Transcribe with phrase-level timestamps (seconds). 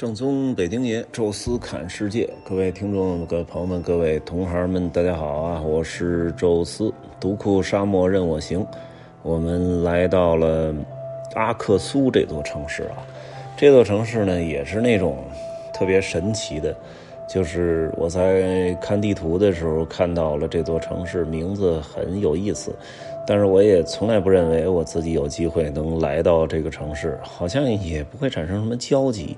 [0.00, 5.60] 正宗北京爷，宙斯侃世界，各位听众、各位朋友们、各位同行们，大家好啊！
[5.60, 6.90] 我是宙斯，
[7.20, 8.66] 独库沙漠任我行。
[9.22, 10.74] 我们来到了
[11.34, 13.04] 阿克苏这座城市啊，
[13.58, 15.22] 这座城市呢也是那种
[15.74, 16.74] 特别神奇的，
[17.28, 22.74] 就是我在看地图的时候看到了这座城市，名字很有意思，
[23.26, 29.36] 但是我也从来不认为我自己有机会能来到这个城市，好像也不会产生什么交集。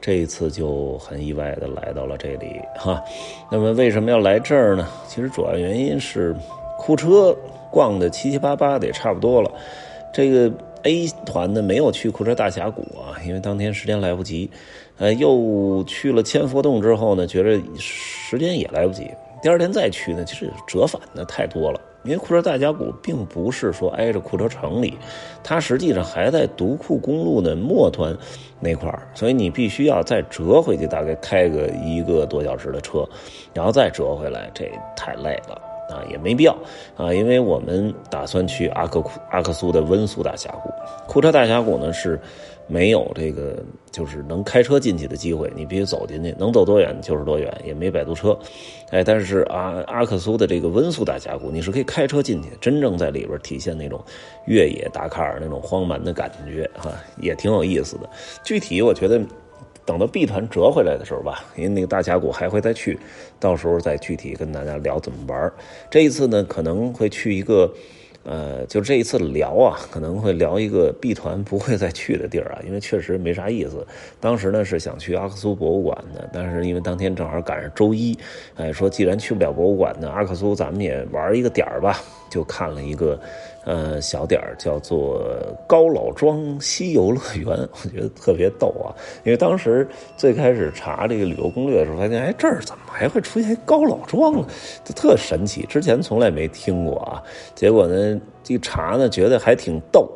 [0.00, 3.02] 这一次就很意外的来到了这里哈，
[3.50, 4.86] 那么为什么要来这儿呢？
[5.06, 6.34] 其实主要原因是
[6.78, 7.36] 库车
[7.70, 9.50] 逛的七七八八的也差不多了。
[10.12, 10.50] 这个
[10.84, 14.50] A 团呢没有去库车大峡谷啊，因为当天时间来不及。
[14.98, 19.08] 呃，又去了千佛洞之后呢，觉得时间也来不及。
[19.40, 21.80] 第二天再去呢，其实折返的太多了。
[22.08, 24.96] 因为库车大峡谷并不是说挨着库车城里，
[25.44, 28.16] 它实际上还在独库公路的末端
[28.58, 33.06] 那块儿，所以你必须要再折回去，大概开个一个多小时的车，
[33.52, 35.60] 然后再折回来，这太累了。
[35.88, 36.56] 啊，也没必要
[36.96, 40.70] 啊，因为我们打算去阿克库阿克苏的温宿大峡谷。
[41.06, 42.20] 库车大峡谷呢是
[42.66, 48.38] 没有这个，就是能开车进去的机会，你必须走进去，能走多远就是多远，也没摆渡车。
[48.90, 53.98] 哎，但是阿阿克苏的这个温宿大峡谷，你是可以开车进去，真正在里边体现那种
[54.46, 58.08] 越野达喀尔那种荒蛮的感觉哈，也挺有意思的。
[58.44, 59.20] 具体我觉得。
[59.88, 62.98] 等到 B 团折回来的时候吧，因为那个大峡谷还会再去，
[63.40, 65.50] 到时候再具体跟大家聊怎么玩。
[65.90, 67.72] 这一次呢，可能会去一个。
[68.24, 73.86] 呃，就这一次聊啊，可能会聊一个 B 团不会再去的地儿啊，因为确实没啥意思。
[74.20, 78.18] 当时呢是想去阿克苏博物馆的，但是因为当天正好赶上周一，
[78.56, 83.18] 哎，说既然去不了博物馆呢，阿克苏咱们也玩一个点儿吧，就看了一个
[83.64, 85.22] 呃小点儿，叫做
[85.66, 87.46] 高老庄西游乐园，
[87.84, 88.94] 我觉得特别逗啊。
[89.24, 94.46] 因为当时最开始查这个旅游攻略的时候，发现哎这儿怎么还会出现高老庄呢？
[94.84, 97.22] 就特神奇，之前从来没听过啊。
[97.54, 98.20] 结果呢？
[98.46, 100.08] 一查呢，觉得还挺逗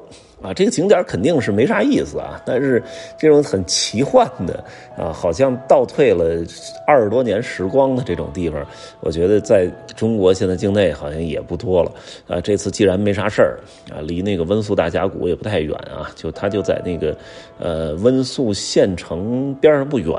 [0.43, 0.53] 啊！
[0.53, 2.83] 这个景点肯定是没啥意思啊，但是
[3.17, 4.65] 这种很奇幻的
[4.97, 6.45] 啊，好像倒退了
[6.87, 8.67] 二十多年时光的这种地方，
[9.01, 11.93] 我觉得在中国现在境内好像也不多了
[12.27, 12.41] 啊。
[12.41, 13.61] 这次既然没啥事儿
[13.91, 17.17] 啊，离那个温宿大峡谷也不太远啊，就他就在那个
[17.59, 20.15] 呃温宿县城边上不远，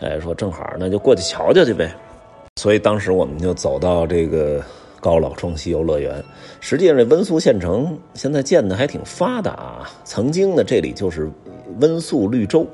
[0.00, 1.92] 哎，说正好那就过去瞧瞧去呗。
[2.56, 4.62] 所以当时我们就走到这个。
[5.04, 6.24] 高老庄西游乐园，
[6.60, 9.90] 实际上这温宿县城现在建的还挺发达啊。
[10.02, 11.30] 曾经呢，这里就是
[11.78, 12.66] 温宿绿洲，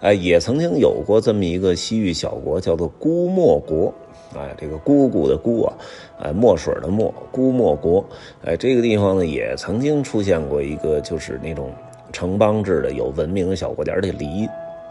[0.00, 3.92] 哎，也曾经有过这么一个西域小国，叫做姑墨国，
[4.34, 5.74] 哎，这个姑姑的姑啊，
[6.22, 8.02] 哎，墨水的墨，姑墨国，
[8.46, 11.70] 哎，这个地方呢也曾经出现过一个就是那种
[12.12, 14.48] 城邦制的有文明的小国家，而且离。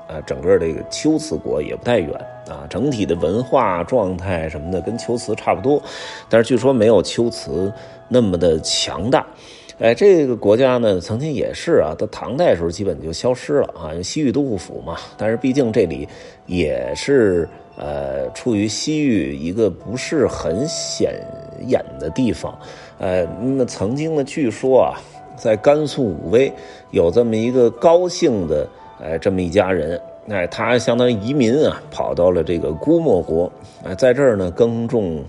[0.08, 2.10] 啊，整个这个龟兹国也不太远
[2.48, 5.82] 啊，整体的文化状态什么的跟龟兹差不多，
[6.30, 7.72] 但是据说没有龟兹
[8.10, 9.26] 那么的强大。
[9.80, 14.98] 哎，这个国家呢，曾经也是啊，到唐代的时候基本就消失了啊，西域都护府嘛。
[15.18, 16.08] 但是毕竟这里
[16.46, 21.16] 也是呃，处于西域一个不是很显
[21.66, 22.58] 眼的地方。
[23.00, 25.00] 呃，那曾经呢，据说啊，
[25.36, 26.54] 在甘肃武威
[26.92, 28.68] 有这么一个高姓的。
[29.02, 30.00] 哎，这么一家人，
[30.30, 33.52] 哎，他相当于移民啊，跑到了这个姑墨国，
[33.84, 35.24] 哎，在这儿呢耕种，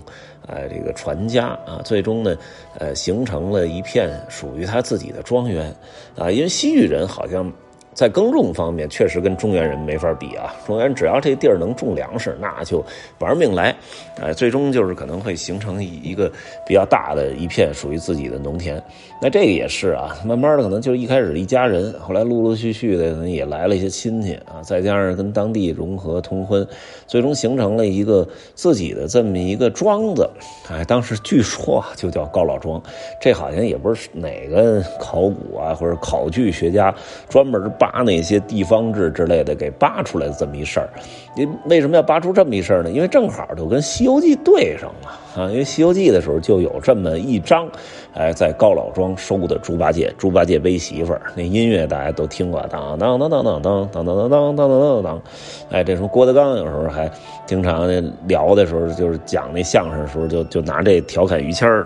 [0.47, 2.37] 哎，这个传家啊，最终呢，
[2.79, 5.73] 呃，形成了一片属于他自己的庄园，
[6.17, 7.51] 啊，因为西域人好像。
[7.95, 10.53] 在耕种方面，确实跟中原人没法比啊。
[10.67, 12.85] 中原只要这地儿能种粮食，那就
[13.19, 13.73] 玩命来，
[14.21, 16.29] 哎，最终就是可能会形成一个
[16.67, 18.83] 比较大的一片属于自己的农田。
[19.21, 26.67] 那这个也是啊，慢慢的可能就是一开始一家人，后来陆陆续续的也来了一些亲戚啊，再加上跟当地融合通婚，
[27.07, 30.29] 最终形成了一个自己的这么一个庄子。
[30.69, 32.81] 哎，当时据说，就叫高老庄，
[33.21, 36.93] 这好像也不是哪个考古啊或者考据学家
[37.29, 37.84] 专门扒。
[37.85, 40.89] 扒那些地方志之类的给扒出来的这么一事儿，
[41.35, 42.89] 你为什么要扒出这么一事儿呢？
[42.89, 45.49] 因为正好就跟《西游记》对上了啊！
[45.51, 47.67] 因为《西游记》的时候就有这么一章，
[48.15, 55.21] 哎，在高老庄收的猪八戒，猪八戒背媳妇儿，那音乐大家都听过，当当当当当当当当当当当当当，
[55.69, 57.09] 哎，这什么郭德纲有时候还
[57.45, 57.87] 经常
[58.27, 61.85] 聊的时候，就是讲那相声的时候，就就拿这调侃于谦儿。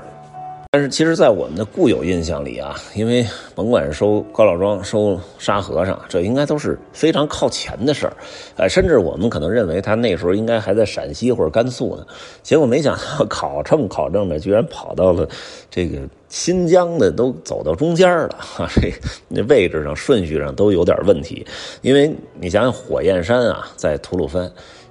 [0.72, 3.26] 但是，其实，在我们的固有印象里啊，因为
[3.56, 8.14] 甭管是收高老庄、收沙和尚，这应该都是非常靠前的事儿，
[8.56, 12.06] 哎，甚至我们可能认为他那时候应该还在陕西或者甘肃呢。
[12.44, 15.28] 结果没想到考证考证的，居然跑到了
[15.72, 18.94] 这个新疆的都走到中间了，哈，这
[19.28, 21.44] 那位置上顺序上都有点问题。
[21.82, 24.48] 因为你想想，火焰山啊，在吐鲁番，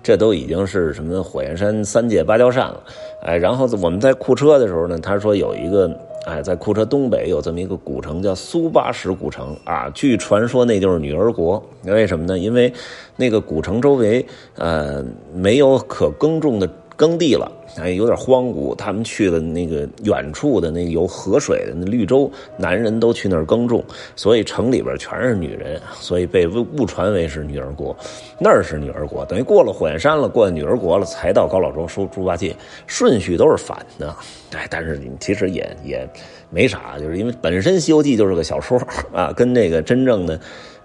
[0.09, 2.83] 这都已经是什么火焰山三界芭蕉扇了，
[3.25, 5.95] 哎，然后我们在库车的时候呢，他说有一个。
[6.25, 9.91] 哎，在库车东北有这么一个古城，叫苏巴什古城啊。
[9.95, 11.63] 据传说，那就是女儿国。
[11.85, 12.39] 为什么呢？
[12.39, 12.73] 因为
[13.17, 14.25] 那个古城周围，
[14.57, 16.67] 呃，没有可耕种的。
[16.97, 18.75] 耕地了，哎，有点荒芜。
[18.75, 23.85] 他们去了那个远处的那有河水的那绿洲，男人都去那儿耕种，
[24.17, 27.97] 所以城里边全是女人，所以被误误传为是女儿国。
[28.41, 32.55] 那儿是女儿国，等于过了火焰山了，过了女儿国了，才到高老庄收猪八戒，
[32.87, 34.15] 顺序都是反的。
[34.57, 36.09] 哎，但是你其实也也
[36.51, 38.81] 没啥，就是因为本身《西游记》就是个小说
[39.13, 40.41] 啊，跟这个真正的。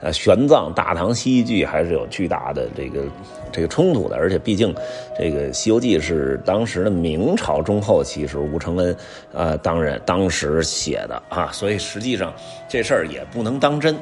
[0.06, 3.06] 呃，玄奘《大唐西域》还是有巨大的这个
[3.54, 4.76] 这个冲突的，而且毕竟
[5.18, 8.96] 这个《西游记》是当时时的明朝中后期是吴承恩
[9.32, 12.34] 呃当然当时写的啊，所以实际上
[12.68, 13.96] 这事儿也不能当真。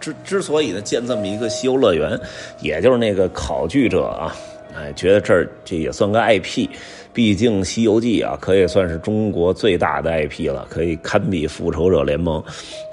[0.00, 2.18] 之之所以呢建这么一个西游乐园，
[2.60, 4.34] 也就是那个考据者啊，
[4.76, 6.68] 哎，觉得这儿这也算个 IP。
[7.12, 12.40] 毕竟《西游记》啊，可以算是中国最大的 IP 了，可以堪比《复仇者联盟》，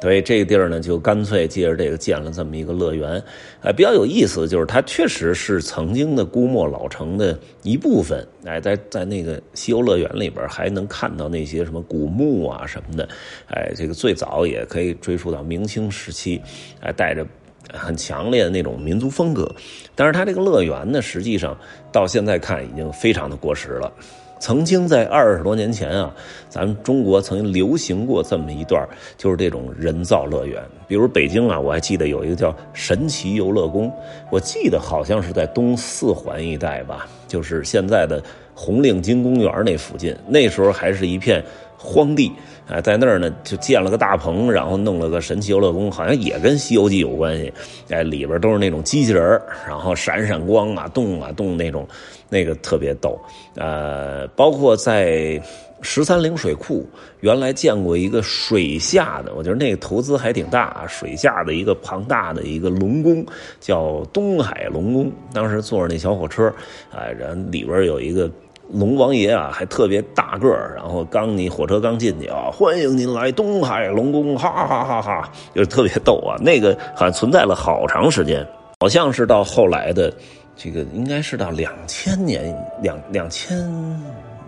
[0.02, 3.22] 所以这个地儿呢，就干脆借着这个建了这么一个乐园。
[3.62, 8.26] 哎，比较有意思的就是，它确实是曾经的姑墨老城的一部分。
[8.46, 13.08] 哎，在在那个西游乐园里边，还能看到那些什么古墓啊什么的。
[13.48, 16.42] 哎，这个最早也可以追溯到明清时期，
[16.80, 17.26] 哎，带着。
[17.74, 19.50] 很强烈的那种民族风格，
[19.96, 21.58] 但是它这个乐园呢，实际上
[21.92, 23.92] 到现在看已经非常的过时了。
[24.38, 26.14] 曾经在二十多年前啊，
[26.50, 30.62] 咱们中国曾经流行过这么一段，就是这种人造乐园。
[30.88, 33.92] 比如北京啊，我还记得有一个叫神奇游乐宫，
[34.30, 38.22] 我记得好像是在东四环一带吧，就是现在的
[38.54, 41.44] 红领巾公园那附近，那时候还是一片
[41.78, 42.32] 荒地。
[42.68, 47.54] 哎，在那儿呢，就建了个大棚，然后弄了个神奇游乐宫，好像也跟《西游记》有关系。
[47.90, 51.88] 哎，里边都是那种机器人然后闪闪光啊，动啊动那种，
[52.28, 53.20] 那个特别逗。
[53.56, 55.40] 呃，包括在
[55.82, 56.84] 十三陵水库，
[57.20, 63.24] 原来建过一个水下的，我觉得那个投资还挺大，水下的一个庞大的一个龙宫，
[63.60, 65.12] 叫东海龙宫。
[65.32, 66.52] 当时坐着那小火车，
[66.92, 68.28] 哎，然后里边有一个。
[68.72, 76.36] 龙王爷啊，还特别大个儿，然后刚你火车刚进去啊，欢迎您来东海龙宫，哈哈哈哈，就是特别逗啊。
[76.42, 78.46] 那个好像存在了好长时间，
[78.80, 80.12] 好像是到后来的
[80.56, 83.56] 这个，应该是到两千年两两千。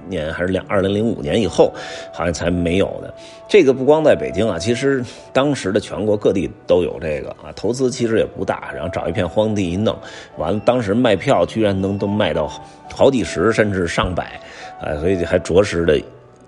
[0.09, 1.73] 年还是两二零零五年以后，
[2.13, 3.13] 好像才没有的。
[3.47, 7.51] 这个不光在北京啊，其实当时的全国各地都有这个啊。
[7.55, 9.97] 投资其实也不大，然后找一片荒地一弄，
[10.37, 12.51] 完了当时卖票居然能都卖到
[12.93, 14.39] 好几十甚至上百，
[14.81, 15.97] 啊，所以还着实的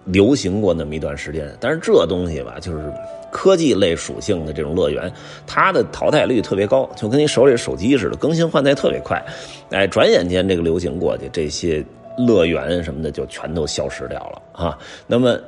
[0.05, 1.49] 流行过那么一段时间。
[1.59, 2.91] 但是这东西吧，就是
[3.31, 5.09] 科技类属性的这种乐园，
[5.47, 9.23] 它的淘汰率特别高，就跟你手里手机似的，更新换代特别快。
[9.71, 11.81] 哎，转眼间这个流行过去，这些。
[12.27, 14.77] 乐园什么的就全都消失掉了啊！
[15.07, 15.39] 那么，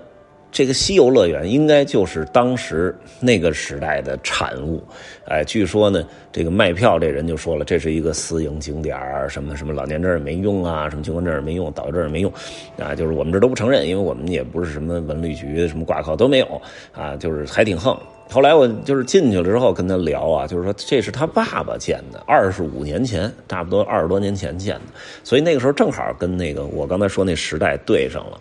[0.52, 4.84] 这个西游乐园应该就是当时那个时代的产物。
[5.26, 9.00] 哎，据说呢，这个卖票这人就说了，这是一个私营景点
[9.30, 12.32] 什么什么老年证也没用啊，什么军官证也没用，导游证也没用
[12.78, 16.62] 啊，就是我们这都不承认，因为我们也不是什么文旅局什么挂靠都没有
[16.92, 17.98] 啊，就是还挺横。
[18.30, 24.82] 后来我就是进去了之后跟他聊啊，就是说这是他爸爸建的，二十五年前，差不多二十多年前建的，
[25.24, 28.38] 所以那个时候正好跟那个我刚才说那时代对上了。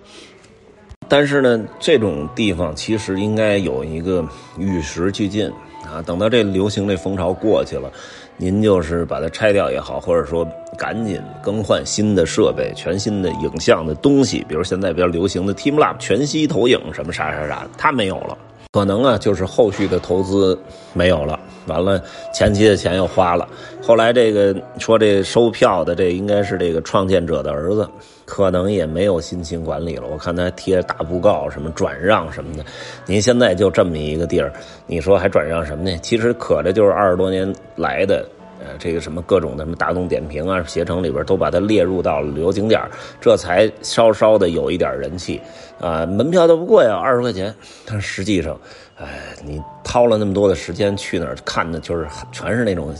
[1.11, 4.25] 但是呢，这种地方其实应该有一个
[4.57, 5.51] 与时俱进
[5.85, 7.91] 啊，等到这流行这风潮过去了，
[8.37, 10.47] 您就是把它拆掉也好，或者说
[10.79, 18.39] 赶紧更换新的设备、全新的影像的东西，比如现在比较流行的 Teamlab 全息投影什么啥啥啥，它没有了。
[18.73, 20.57] 可能啊，就是后续的投资
[20.93, 21.37] 没有了，
[21.67, 22.01] 完了
[22.33, 23.49] 前期的钱又花了。
[23.83, 27.89] 后来这个说这收票的，这应该是这个创建者的儿子，
[28.25, 30.05] 可能也没有心情管理了。
[30.07, 32.65] 我看他贴大布告，什么转让什么的。
[33.07, 34.53] 您现在就这么一个地儿，
[34.87, 35.99] 你说还转让什么呢？
[36.01, 38.25] 其实可着就是二十多年来的。
[38.61, 42.81] 呃，这个什么各种的什么大众点评啊，携程里边都把它列入到旅游景点，
[43.21, 45.41] 这才稍稍的有一点人气，
[45.81, 47.55] 啊，门票都不贵啊，二十块钱，
[47.87, 48.59] 但实际上，
[48.97, 52.95] 哎，你掏了那么多的时间去那儿看的，就是全是那种。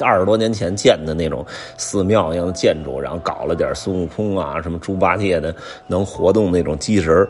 [0.00, 1.44] 二十多年前建的那种
[1.76, 5.54] 寺庙一样的建筑，然后搞了点孙悟空啊，什么猪八戒的
[5.86, 7.26] 能活动那种机人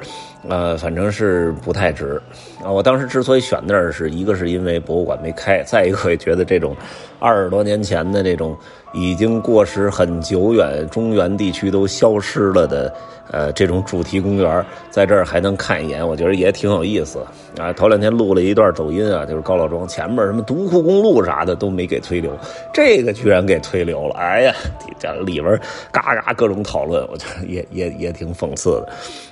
[0.49, 2.21] 呃，反正是不太值
[2.63, 2.71] 啊。
[2.71, 6.77] 我当时之所以选那儿，是一个是因为博物馆没开，再一个也觉得这种
[7.19, 8.57] 二十多年前的这种
[8.93, 12.93] 已经过时很久远，中原地区都消失了的。
[13.31, 17.19] 呃，这种主题公园在这儿还能看一眼，我觉得也挺有意思
[17.59, 17.71] 啊。
[17.75, 22.33] 头两天录了一段抖音啊，就是高老庄前面什么独库公路啥的都没给推流，
[22.73, 24.15] 这个居然给推流了。
[24.15, 24.55] 哎呀，
[24.99, 25.61] 这里边
[25.93, 28.83] 嘎嘎各种讨论，我觉得也也也挺讽刺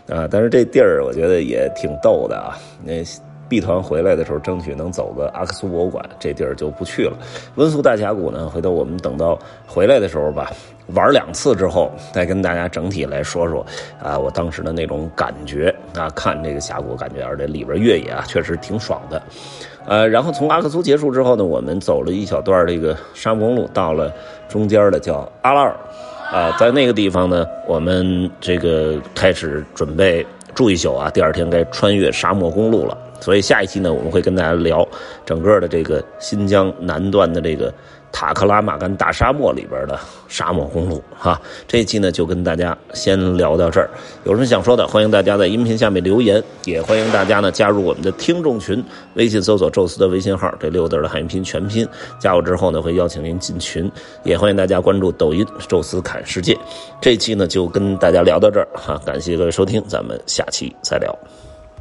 [0.07, 0.29] 的啊。
[0.31, 2.53] 但是这地儿我觉得也挺逗的啊。
[2.85, 3.03] 那
[3.49, 7.17] B 团回来的时候，争取能走个阿克苏博物馆，这地儿就不去了。
[7.55, 10.51] 温宿大峡谷呢，回头我们等到回来的时候吧。
[10.95, 13.67] 玩两次之后，再跟大家整体来说说
[14.01, 19.21] 啊，我当时的那种感觉啊，看这个峡谷，感觉而且里边越野啊，确实挺爽的。
[19.85, 24.13] 呃，然后从阿克苏结束之后呢，我们走了一小段这个沙漠公路，到了
[24.49, 25.75] 中间的叫阿拉尔
[26.33, 30.25] 啊，在那个地方呢，我们这个开始准备
[30.55, 32.97] 住一宿啊，第二天该穿越沙漠公路了。
[33.21, 34.87] 所以下一期呢，我们会跟大家聊
[35.25, 37.73] 整个的这个新疆南段的这个。
[38.13, 43.91] 塔克拉玛干大沙漠里边的沙漠公路，哈，这一期呢就跟大家先聊到这儿。
[44.25, 48.83] 有什么想说的，欢迎大家在音频下面留言，也欢迎大家呢加入我们的听众群，
[49.15, 51.87] 微信搜索“宙斯”的微信号，这六字的汉语拼音全拼，
[52.19, 53.91] 加我之后呢会邀请您进群，
[54.23, 56.57] 也欢迎大家关注抖音“宙斯侃世界”。
[57.03, 61.15] 这期呢就跟大家聊到这儿，哈，感谢各位收听，咱们下期再聊。